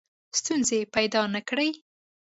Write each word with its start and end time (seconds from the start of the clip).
ستونزې 0.39 0.79
پیدا 0.95 1.21
نه 1.33 1.41
کړي. 1.49 1.69